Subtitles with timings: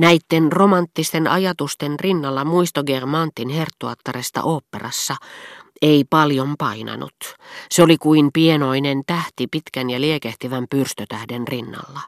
[0.00, 5.16] Näitten romanttisten ajatusten rinnalla muisto Germantin herttuattaresta oopperassa
[5.82, 7.14] ei paljon painanut.
[7.70, 12.00] Se oli kuin pienoinen tähti pitkän ja liekehtivän pyrstötähden rinnalla.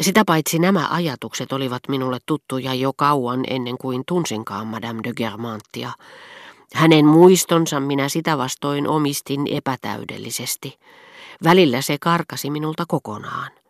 [0.00, 5.92] Sitä paitsi nämä ajatukset olivat minulle tuttuja jo kauan ennen kuin tunsinkaan Madame de Germantia.
[6.74, 10.78] Hänen muistonsa minä sitä vastoin omistin epätäydellisesti.
[11.44, 13.61] Välillä se karkasi minulta kokonaan.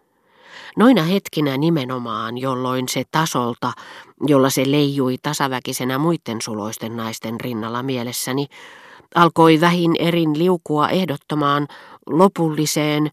[0.76, 3.72] Noina hetkinä nimenomaan, jolloin se tasolta,
[4.26, 8.46] jolla se leijui tasaväkisenä muiden suloisten naisten rinnalla mielessäni,
[9.14, 11.68] alkoi vähin erin liukua ehdottomaan,
[12.06, 13.10] lopulliseen,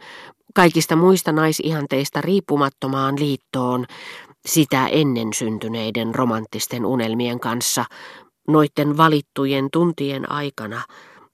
[0.56, 3.86] kaikista muista naisihanteista riippumattomaan liittoon,
[4.46, 7.86] sitä ennen syntyneiden romanttisten unelmien kanssa,
[8.48, 10.82] noitten valittujen tuntien aikana,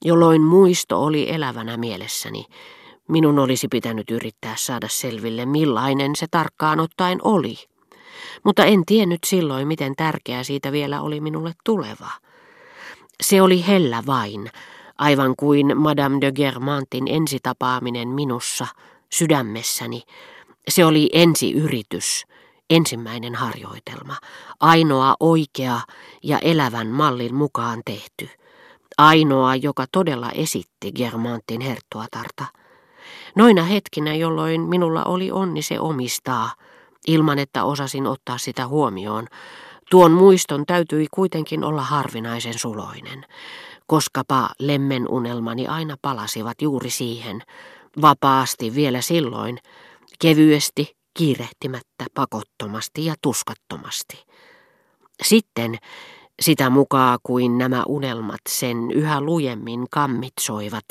[0.04, 2.44] jolloin muisto oli elävänä mielessäni,
[3.08, 7.56] Minun olisi pitänyt yrittää saada selville, millainen se tarkkaan ottaen oli.
[8.44, 12.10] Mutta en tiennyt silloin, miten tärkeää siitä vielä oli minulle tuleva.
[13.22, 14.50] Se oli hellä vain,
[14.98, 18.66] aivan kuin Madame de Germantin ensitapaaminen minussa,
[19.12, 20.02] sydämessäni.
[20.68, 22.24] Se oli ensi yritys,
[22.70, 24.16] ensimmäinen harjoitelma,
[24.60, 25.80] ainoa oikea
[26.22, 28.28] ja elävän mallin mukaan tehty.
[28.98, 32.44] Ainoa, joka todella esitti Germantin herttuatarta.
[33.34, 36.50] Noina hetkinä, jolloin minulla oli onni se omistaa,
[37.06, 39.26] ilman että osasin ottaa sitä huomioon,
[39.90, 43.24] tuon muiston täytyi kuitenkin olla harvinaisen suloinen,
[43.86, 47.42] koskapa lemmen unelmani aina palasivat juuri siihen,
[48.02, 49.58] vapaasti vielä silloin,
[50.18, 54.24] kevyesti, kiirehtimättä, pakottomasti ja tuskattomasti.
[55.22, 55.78] Sitten,
[56.40, 60.84] sitä mukaa kuin nämä unelmat sen yhä lujemmin kammitsoivat,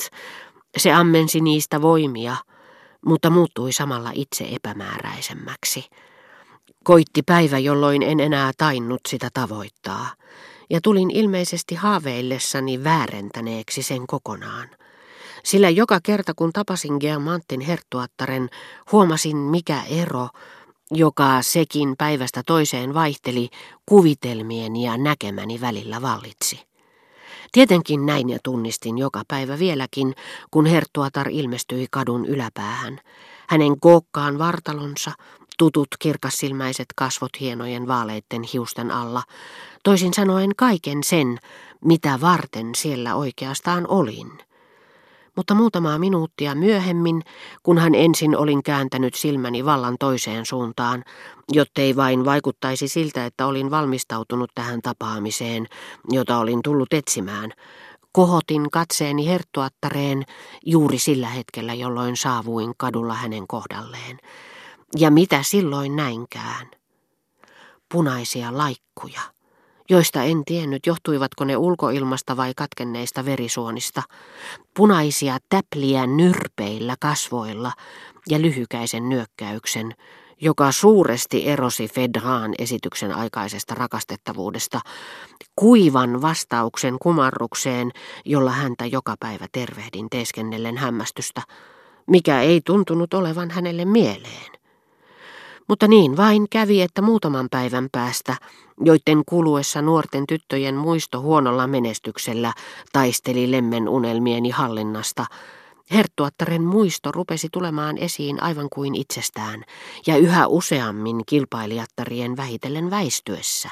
[0.76, 2.36] se ammensi niistä voimia,
[3.06, 5.84] mutta muuttui samalla itse epämääräisemmäksi.
[6.84, 10.10] Koitti päivä, jolloin en enää tainnut sitä tavoittaa,
[10.70, 14.68] ja tulin ilmeisesti haaveillessani väärentäneeksi sen kokonaan.
[15.44, 18.48] Sillä joka kerta kun tapasin Geamantin herttuattaren,
[18.92, 20.28] huomasin mikä ero,
[20.90, 23.48] joka sekin päivästä toiseen vaihteli,
[23.86, 26.65] kuvitelmien ja näkemäni välillä vallitsi.
[27.56, 30.14] Tietenkin näin ja tunnistin joka päivä vieläkin,
[30.50, 32.98] kun Herttuatar ilmestyi kadun yläpäähän.
[33.48, 35.12] Hänen kookkaan vartalonsa,
[35.58, 39.22] tutut kirkassilmäiset kasvot hienojen vaaleitten hiusten alla,
[39.84, 41.38] toisin sanoen kaiken sen,
[41.84, 44.45] mitä varten siellä oikeastaan olin
[45.36, 47.22] mutta muutamaa minuuttia myöhemmin,
[47.62, 51.04] kun hän ensin olin kääntänyt silmäni vallan toiseen suuntaan,
[51.52, 55.66] jottei vain vaikuttaisi siltä, että olin valmistautunut tähän tapaamiseen,
[56.10, 57.52] jota olin tullut etsimään,
[58.12, 60.22] kohotin katseeni herttuattareen
[60.66, 64.18] juuri sillä hetkellä, jolloin saavuin kadulla hänen kohdalleen.
[64.98, 66.70] Ja mitä silloin näinkään?
[67.92, 69.35] Punaisia laikkuja
[69.88, 74.02] joista en tiennyt, johtuivatko ne ulkoilmasta vai katkenneista verisuonista,
[74.76, 77.72] punaisia täpliä nyrpeillä kasvoilla
[78.30, 79.94] ja lyhykäisen nyökkäyksen,
[80.40, 84.80] joka suuresti erosi Fedraan esityksen aikaisesta rakastettavuudesta,
[85.56, 87.90] kuivan vastauksen kumarrukseen,
[88.24, 91.42] jolla häntä joka päivä tervehdin teeskennellen hämmästystä,
[92.06, 94.65] mikä ei tuntunut olevan hänelle mieleen.
[95.68, 98.36] Mutta niin vain kävi, että muutaman päivän päästä,
[98.80, 102.52] joiden kuluessa nuorten tyttöjen muisto huonolla menestyksellä
[102.92, 105.26] taisteli lemmen unelmieni hallinnasta,
[105.90, 109.64] Herttuattaren muisto rupesi tulemaan esiin aivan kuin itsestään,
[110.06, 113.70] ja yhä useammin kilpailijattarien vähitellen väistyessä.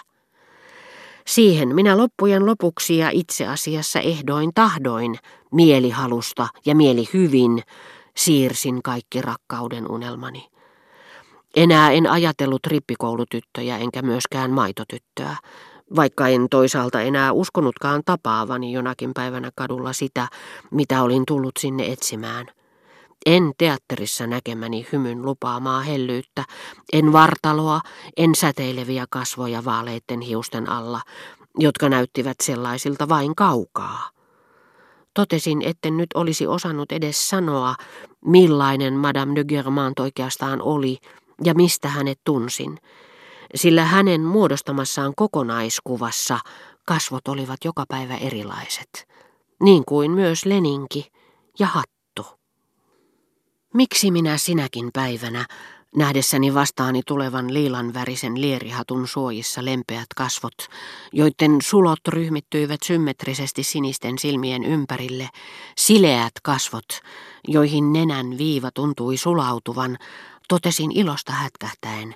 [1.27, 5.19] Siihen minä loppujen lopuksi ja itse asiassa ehdoin tahdoin,
[5.53, 7.63] mielihalusta ja mielihyvin,
[8.17, 10.54] siirsin kaikki rakkauden unelmani.
[11.57, 15.37] Enää en ajatellut rippikoulutyttöjä enkä myöskään maitotyttöä,
[15.97, 20.29] vaikka en toisaalta enää uskonutkaan tapaavani jonakin päivänä kadulla sitä,
[20.71, 22.47] mitä olin tullut sinne etsimään.
[23.27, 26.45] En teatterissa näkemäni hymyn lupaamaa hellyyttä,
[26.93, 27.81] en vartaloa,
[28.17, 31.01] en säteileviä kasvoja vaaleitten hiusten alla,
[31.59, 34.11] jotka näyttivät sellaisilta vain kaukaa.
[35.15, 37.75] Totesin, etten nyt olisi osannut edes sanoa,
[38.25, 40.99] millainen Madame de Germant oikeastaan oli,
[41.45, 42.79] ja mistä hänet tunsin,
[43.55, 46.39] sillä hänen muodostamassaan kokonaiskuvassa
[46.87, 49.09] kasvot olivat joka päivä erilaiset,
[49.63, 51.13] niin kuin myös leninki
[51.59, 52.27] ja hattu.
[53.75, 55.47] Miksi minä sinäkin päivänä,
[55.97, 60.55] nähdessäni vastaani tulevan liilanvärisen lierihatun suojissa lempeät kasvot,
[61.13, 65.29] joiden sulot ryhmittyivät symmetrisesti sinisten silmien ympärille,
[65.77, 67.01] sileät kasvot,
[67.49, 69.99] joihin nenän viiva tuntui sulautuvan,
[70.49, 72.15] Totesin ilosta hätkähtäen,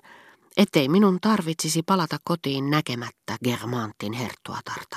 [0.56, 4.96] ettei minun tarvitsisi palata kotiin näkemättä Germantin herttuatarta.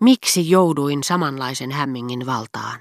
[0.00, 2.80] Miksi jouduin samanlaisen hämmingin valtaan?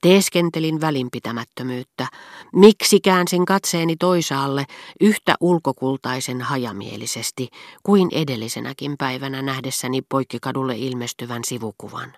[0.00, 2.06] Teeskentelin välinpitämättömyyttä.
[2.52, 4.64] Miksi käänsin katseeni toisaalle
[5.00, 7.48] yhtä ulkokultaisen hajamielisesti
[7.82, 12.12] kuin edellisenäkin päivänä nähdessäni poikkikadulle ilmestyvän sivukuvan?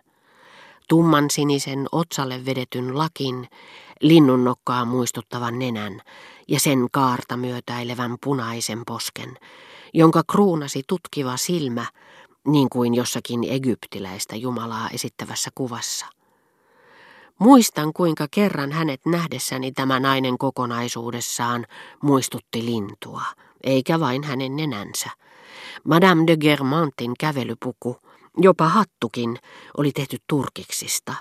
[0.88, 3.48] Tumman sinisen otsalle vedetyn lakin,
[4.00, 6.00] linnunnokkaa muistuttavan nenän
[6.48, 9.38] ja sen kaarta myötäilevän punaisen posken,
[9.94, 11.86] jonka kruunasi tutkiva silmä,
[12.46, 16.06] niin kuin jossakin egyptiläistä jumalaa esittävässä kuvassa.
[17.38, 21.66] Muistan, kuinka kerran hänet nähdessäni tämä nainen kokonaisuudessaan
[22.02, 23.22] muistutti lintua,
[23.62, 25.10] eikä vain hänen nenänsä.
[25.84, 27.96] Madame de Germantin kävelypuku,
[28.38, 29.38] jopa hattukin,
[29.76, 31.14] oli tehty turkiksista,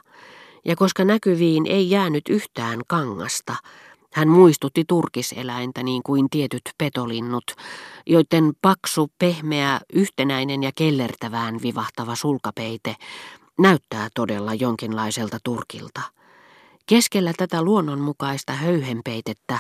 [0.66, 3.56] ja koska näkyviin ei jäänyt yhtään kangasta,
[4.14, 7.44] hän muistutti turkiseläintä niin kuin tietyt petolinnut,
[8.06, 12.96] joiden paksu, pehmeä, yhtenäinen ja kellertävään vivahtava sulkapeite
[13.60, 16.02] näyttää todella jonkinlaiselta turkilta.
[16.86, 19.60] Keskellä tätä luonnonmukaista höyhenpeitettä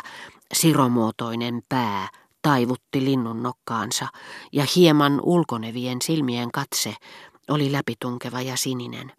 [0.53, 2.09] siromuotoinen pää
[2.41, 4.07] taivutti linnun nokkaansa
[4.51, 6.95] ja hieman ulkonevien silmien katse
[7.49, 9.11] oli läpitunkeva ja sininen.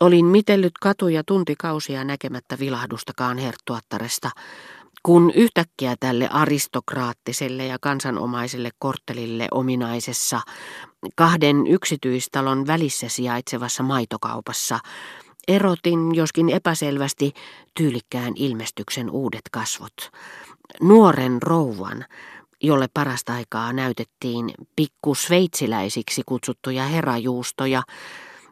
[0.00, 4.30] Olin mitellyt katuja tuntikausia näkemättä vilahdustakaan herttuattaresta,
[5.02, 10.40] kun yhtäkkiä tälle aristokraattiselle ja kansanomaiselle korttelille ominaisessa
[11.16, 14.78] kahden yksityistalon välissä sijaitsevassa maitokaupassa
[15.48, 17.32] erotin joskin epäselvästi
[17.74, 20.10] tyylikkään ilmestyksen uudet kasvot.
[20.80, 22.04] Nuoren rouvan,
[22.62, 27.82] jolle parasta aikaa näytettiin pikku sveitsiläisiksi kutsuttuja herajuustoja,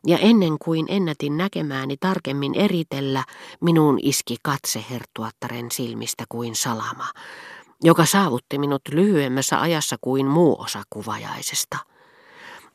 [0.06, 3.24] ja ennen kuin ennätin näkemääni tarkemmin eritellä,
[3.60, 7.06] minuun iski katse herttuattaren silmistä kuin salama,
[7.82, 11.76] joka saavutti minut lyhyemmässä ajassa kuin muu osa kuvajaisesta.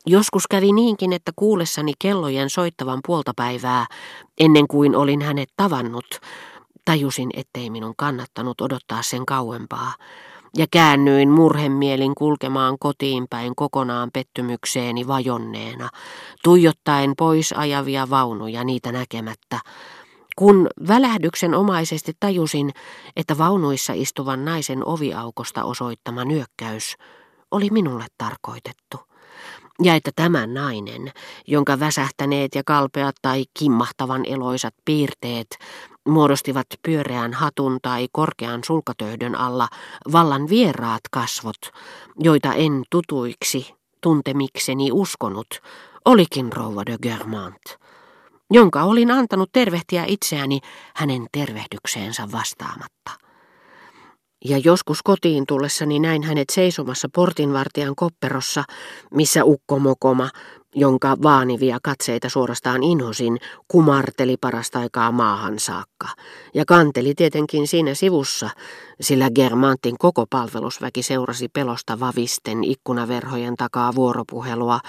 [0.06, 3.86] Joskus kävi niinkin, että kuullessani kellojen soittavan puoltapäivää,
[4.40, 6.20] ennen kuin olin hänet tavannut,
[6.86, 9.94] tajusin, ettei minun kannattanut odottaa sen kauempaa,
[10.58, 15.90] ja käännyin murhemielin kulkemaan kotiin päin kokonaan pettymykseeni vajonneena,
[16.44, 19.60] tuijottaen pois ajavia vaunuja niitä näkemättä,
[20.36, 22.72] kun välähdyksen omaisesti tajusin,
[23.16, 26.96] että vaunuissa istuvan naisen oviaukosta osoittama nyökkäys
[27.52, 29.15] oli minulle tarkoitettu
[29.84, 31.12] ja että tämä nainen,
[31.48, 35.48] jonka väsähtäneet ja kalpeat tai kimmahtavan eloisat piirteet
[36.08, 39.68] muodostivat pyöreän hatun tai korkean sulkatöhdön alla
[40.12, 41.58] vallan vieraat kasvot,
[42.20, 45.48] joita en tutuiksi tuntemikseni uskonut,
[46.06, 47.62] olikin rouva de Germant,
[48.52, 50.60] jonka olin antanut tervehtiä itseäni
[50.96, 53.25] hänen tervehdykseensä vastaamatta.
[54.46, 58.64] Ja joskus kotiin tullessani näin hänet seisomassa portinvartijan kopperossa,
[59.14, 60.30] missä ukko Mokoma,
[60.76, 63.38] jonka vaanivia katseita suorastaan inhosin,
[63.68, 66.08] kumarteli parasta aikaa maahan saakka.
[66.54, 68.50] Ja kanteli tietenkin siinä sivussa,
[69.02, 74.80] sillä Germantin koko palvelusväki seurasi pelosta vavisten ikkunaverhojen takaa vuoropuhelua,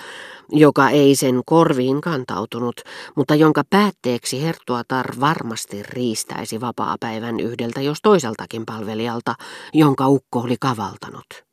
[0.53, 2.81] joka ei sen korviin kantautunut,
[3.17, 9.35] mutta jonka päätteeksi Herttuatar varmasti riistäisi vapaapäivän yhdeltä jos toiseltakin palvelijalta,
[9.73, 11.45] jonka ukko oli kavaltanut.